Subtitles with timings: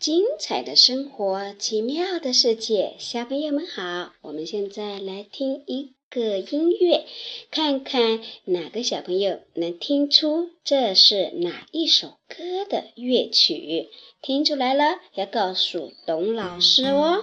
[0.00, 4.14] 精彩的生活，奇妙的世界，小朋友们好！
[4.22, 7.04] 我们现在来听一个音乐，
[7.50, 13.90] 看看哪个小朋友能听出这是哪一首歌的乐曲。
[14.22, 17.22] 听出来了，要告诉董老师哦。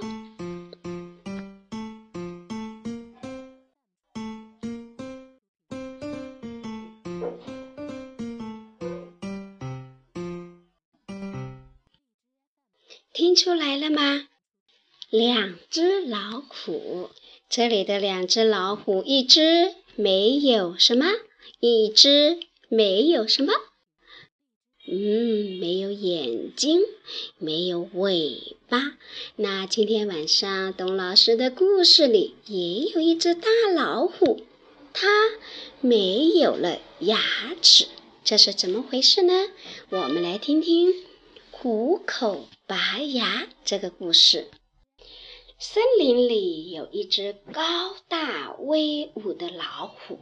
[13.18, 14.28] 听出来了吗？
[15.10, 17.10] 两只老虎，
[17.50, 21.08] 这里的两只老虎，一只没有什么，
[21.60, 22.38] 一只
[22.70, 23.54] 没有什么，
[24.88, 26.82] 嗯，没有眼睛，
[27.40, 28.96] 没有尾巴。
[29.36, 34.42] 那今天晚上董老师的故事里也有一只大老虎，
[34.94, 35.08] 它
[35.82, 37.20] 没有了牙
[37.64, 37.88] 齿，
[38.24, 39.34] 这是怎么回事呢？
[39.90, 40.94] 我们来听听
[41.50, 42.48] 虎口。
[42.68, 44.52] 拔牙这个故事，
[45.58, 50.20] 森林里有一只高大威武的老虎，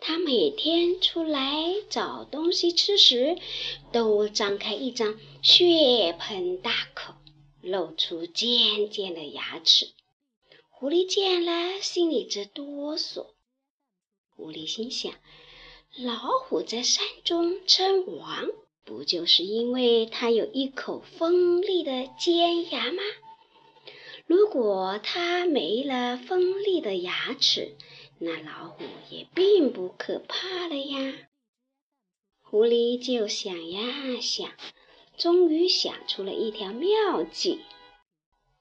[0.00, 3.38] 它每天出来找东西吃时，
[3.92, 7.14] 都张开一张血盆大口，
[7.60, 9.92] 露出尖尖的牙齿。
[10.68, 13.24] 狐狸见了，心里直哆嗦。
[14.30, 15.14] 狐狸心想：
[15.96, 18.48] 老虎在山中称王。
[18.86, 23.02] 不就是因为它有一口锋利的尖牙吗？
[24.26, 27.76] 如果它没了锋利的牙齿，
[28.20, 31.14] 那老虎也并不可怕了呀。
[32.40, 34.52] 狐狸就想呀想，
[35.18, 37.58] 终于想出了一条妙计。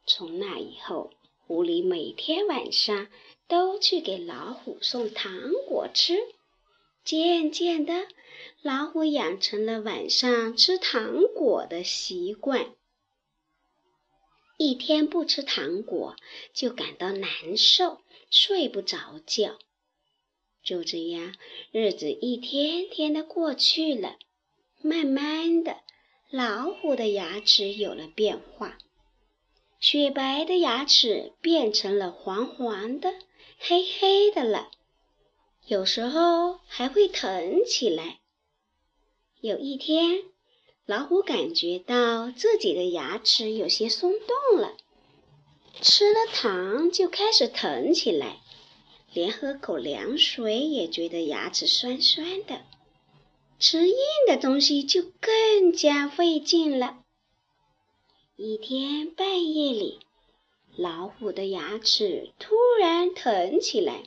[0.07, 1.11] 从那以后，
[1.45, 3.09] 狐狸每天晚上
[3.47, 5.31] 都去给老虎送糖
[5.67, 6.17] 果吃。
[7.05, 8.07] 渐渐的，
[8.63, 12.73] 老虎养成了晚上吃糖果的习惯。
[14.57, 16.15] 一天不吃糖果，
[16.51, 19.59] 就感到难受，睡不着觉。
[20.63, 21.35] 就这样，
[21.71, 24.17] 日子一天天的过去了。
[24.81, 25.77] 慢慢的，
[26.31, 28.79] 老虎的牙齿有了变化，
[29.79, 33.13] 雪白的牙齿变成了黄黄的、
[33.59, 34.71] 黑黑的了。
[35.67, 38.19] 有时候还会疼起来。
[39.41, 40.21] 有一天，
[40.85, 44.77] 老虎感觉到自己的牙齿有些松动了，
[45.81, 48.41] 吃了糖就开始疼起来，
[49.11, 52.61] 连喝口凉水也觉得牙齿酸酸的，
[53.57, 53.95] 吃硬
[54.27, 56.99] 的东西就更加费劲了。
[58.35, 59.99] 一天半夜里，
[60.75, 64.03] 老虎的牙齿突然疼起来。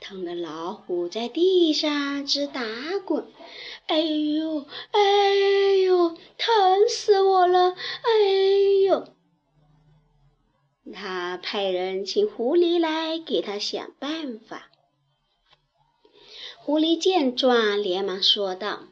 [0.00, 2.62] 疼的老虎在地上直打
[3.04, 3.28] 滚，
[3.86, 7.72] 哎呦哎呦，疼死我了！
[7.72, 8.24] 哎
[8.86, 9.08] 呦，
[10.92, 14.70] 他派人请狐狸来给他想办法。
[16.58, 18.88] 狐狸见状，连忙说道：“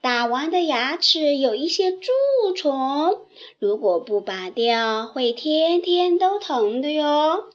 [0.00, 3.26] 打完的牙齿有一些蛀虫，
[3.58, 7.50] 如果不拔掉，会天天都疼的哟。”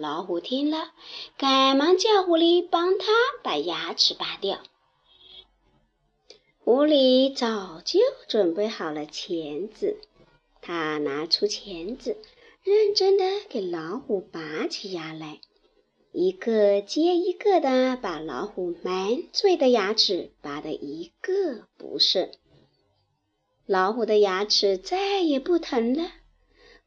[0.00, 0.92] 老虎听了，
[1.36, 3.06] 赶忙叫狐狸帮他
[3.42, 4.58] 把牙齿拔掉。
[6.64, 9.98] 狐狸早就准备好了钳子，
[10.62, 12.16] 他拿出钳子，
[12.62, 15.38] 认真的给老虎拔起牙来，
[16.12, 22.30] 一个接一个的把老虎满嘴的牙齿拔得一个不剩。
[23.66, 26.10] 老虎的牙齿再也不疼了。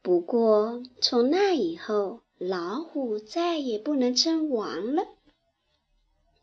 [0.02, 5.08] 不过从那以后，老虎再也不能称王了，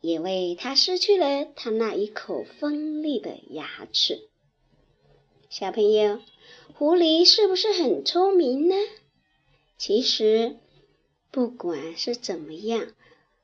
[0.00, 4.26] 因为它失去了它那一口锋利的牙齿。
[5.50, 6.18] 小朋友，
[6.72, 8.74] 狐狸是不是很聪明呢？
[9.76, 10.56] 其实，
[11.30, 12.94] 不管是怎么样，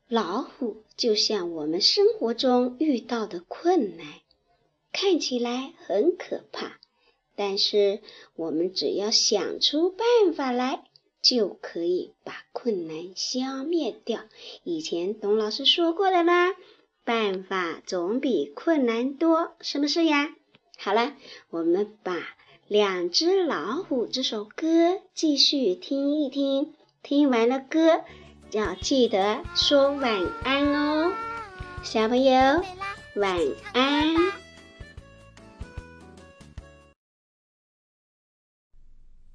[0.09, 4.07] 老虎就像我们生活中遇到的困难，
[4.93, 6.81] 看起来很可怕，
[7.35, 8.01] 但是
[8.35, 10.86] 我们只要想出办法来。
[11.27, 14.21] 就可以把困难消灭掉。
[14.63, 16.55] 以前董老师说过的啦，
[17.05, 20.33] 办法总比困难多，是不是呀？
[20.79, 21.17] 好了，
[21.51, 22.15] 我们把
[22.69, 26.75] 《两只老虎》这首歌继续听一听。
[27.03, 28.05] 听完了歌，
[28.53, 31.13] 要记得说晚安哦，
[31.83, 32.31] 小朋友，
[33.17, 33.37] 晚
[33.73, 34.15] 安。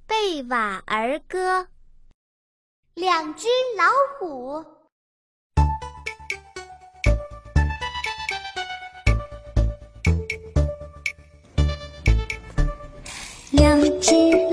[0.08, 1.68] 贝瓦儿歌。
[2.96, 3.48] 两只
[3.78, 3.86] 老
[4.20, 4.66] 虎，
[13.52, 14.51] 两只。